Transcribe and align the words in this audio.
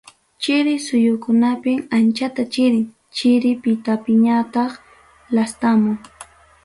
Chiri 0.41 0.73
suyukunapim 0.85 1.79
anchata 1.97 2.43
chirin, 2.53 2.87
chiri 3.15 3.51
mitapiñataq 3.61 4.71
lastamun. 5.35 5.97